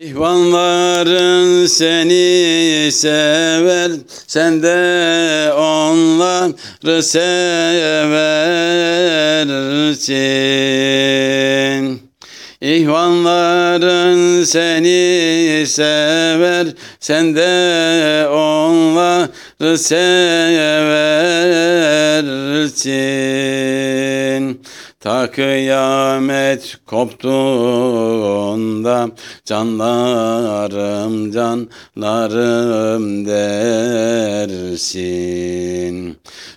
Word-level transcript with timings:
İhvanların 0.00 1.66
seni 1.66 2.92
sever, 2.92 3.92
sen 4.26 4.62
de 4.62 5.52
onları 5.52 7.02
seversin. 7.02 7.46
İhvanların 12.60 14.44
seni 14.44 15.64
sever, 15.66 16.66
sen 17.00 17.36
de 17.36 18.28
onları 18.28 19.78
seversin. 19.78 21.06
Ta 25.00 25.30
kıyamet 25.30 26.76
koptuğunda 26.86 27.30
canlarım 29.44 31.32
canlarım 31.32 33.26
dersin. 33.26 34.86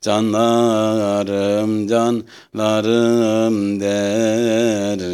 canlarım 0.00 1.86
canlarım 1.88 3.80
dersin. 3.80 5.08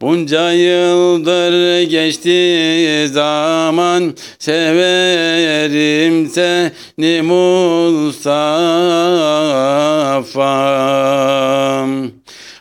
Bunca 0.00 0.52
yıldır 0.52 1.82
geçti 1.82 3.08
zaman 3.12 4.14
severim 4.38 6.26
seni 6.28 7.22
Mustafa'm. 7.22 8.28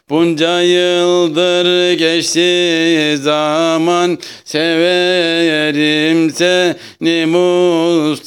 Bunca 0.09 0.61
yıldır 0.61 1.93
geçti 1.93 3.17
zaman 3.21 4.17
severim 4.45 6.31
seni 6.31 7.25
Mustafa'm. 7.25 8.17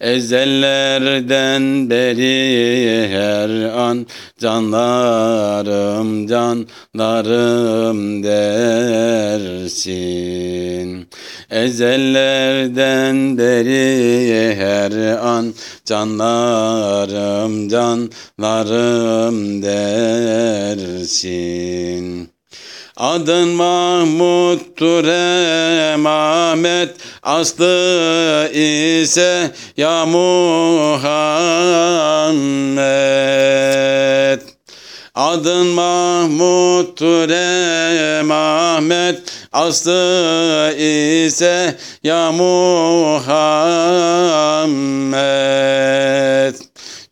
Ezellerden 0.00 1.90
beri 1.90 3.08
her 3.08 3.50
an 3.78 4.06
canlarım 4.38 6.26
canlarım 6.26 8.22
dersin. 8.22 9.78
Ezellerden 11.50 13.38
beri 13.38 14.54
her 14.54 14.92
an 15.16 15.54
canlarım 15.84 17.68
canlarım 17.68 19.62
dersin. 19.62 21.08
Adın 22.98 23.48
Mahmut'tur 23.48 25.04
emamet 25.04 26.96
Aslı 27.22 28.50
ise 28.52 29.50
ya 29.76 30.06
Muhammed. 30.06 31.08
Adın 35.14 35.66
Mahmut'tur 35.66 37.30
emamet 38.18 39.18
Aslı 39.52 40.74
ise 40.78 41.76
ya 42.02 42.32
Muhammed. 42.32 43.28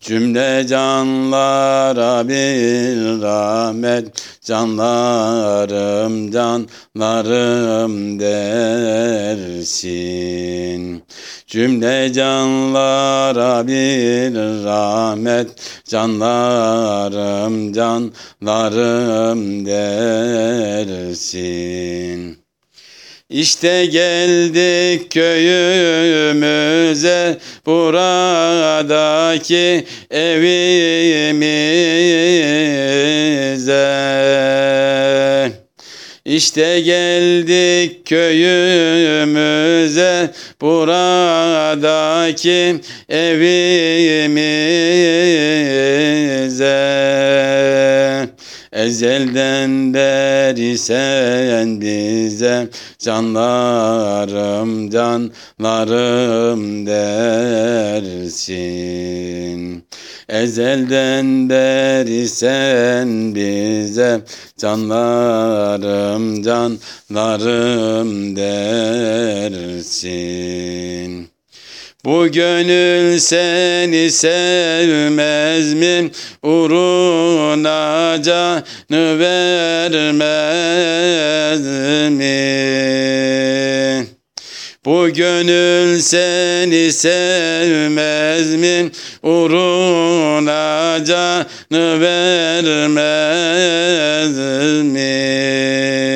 Cümle 0.01 0.67
canlara 0.67 2.29
bir 2.29 3.23
rahmet 3.23 4.07
Canlarım 4.47 6.31
canlarım 6.31 8.21
dersin. 8.21 9.83
Cümle 11.47 12.13
canlara 12.13 13.67
bir 13.67 14.35
rahmet. 14.65 15.49
Canlarım 15.85 17.73
canlarım 17.73 19.67
dersin 19.67 21.17
İşte 23.31 23.87
geldik 23.87 25.11
köyümüze 25.11 25.39
buradaki 27.67 29.07
evimize. 30.11 30.87
İşte 36.25 36.81
geldik 36.81 38.07
köyümüze 38.07 39.11
buradaki 40.61 42.01
evimize. 43.09 44.47
Ezelden 48.87 49.95
beri 49.95 50.79
sen 50.79 51.81
bize 51.81 52.69
canlarım 52.99 54.91
canlarım 54.91 56.87
dersin. 56.87 58.37
Ezelden 60.29 61.49
beri 61.49 62.29
sen 62.29 63.35
bize 63.35 64.21
canlarım 64.59 66.43
canlarım 66.43 68.37
dersin. 68.37 69.67
Bu 72.05 72.29
gönül 72.29 73.19
seni 73.19 74.11
sevmez 74.11 75.75
mi? 75.75 76.11
Uğruna 76.43 78.23
canı 78.23 79.19
vermez 79.19 80.01
mi? 82.13 84.07
Bu 84.85 85.09
gönül 85.09 86.01
seni 86.01 86.93
sevmez 86.93 88.55
mi? 88.55 88.91
Uğruna 89.23 90.99
canı 91.05 92.01
vermez 92.01 93.07
mi? 94.85 96.16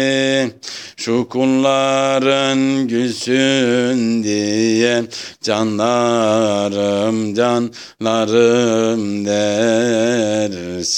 Şu 1.00 1.28
kulların 1.28 2.88
gülsün 2.88 4.24
diye 4.24 5.04
canlarım 5.42 7.34
canlarım 7.34 9.24
dersin. 9.26 10.90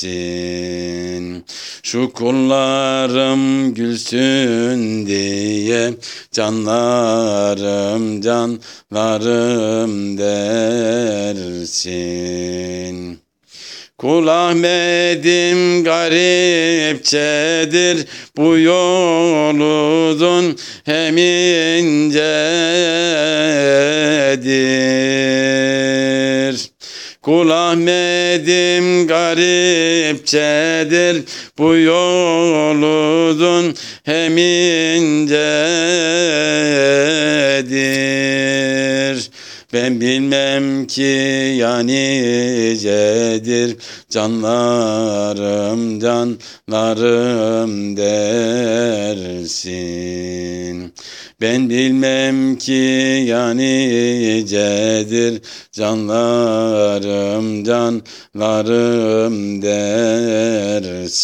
Şu 1.82 2.12
kullarım 2.12 3.74
gülsün 3.74 5.06
diye 5.06 5.94
canlarım 6.32 8.20
canlarım 8.20 8.58
dersin. 10.18 11.62
Kul 14.02 14.26
Ahmet'im 14.26 15.84
garipçedir 15.84 17.06
bu 18.36 18.58
yoludun 18.58 20.46
hem 20.84 21.16
incedir. 21.16 22.22
Kul 27.22 27.50
Ahmet'im 27.50 29.06
garipçedir 29.06 29.62
bu 31.58 31.76
yoludun 31.76 33.74
hem 34.04 34.38
incedir. 34.38 35.32
Ben 39.72 40.00
bilmem 40.00 40.86
ki 40.86 41.02
ya 41.58 41.78
nicedir 41.78 43.76
canlarım 44.10 46.00
canlarım 46.00 47.96
dersin. 47.96 49.62
Ben 51.40 51.70
bilmem 51.70 52.58
ki 52.58 53.24
ya 53.28 53.50
nicedir 53.54 55.42
canlarım 55.72 57.64
canlarım 57.64 59.62
dersin. 59.62 61.22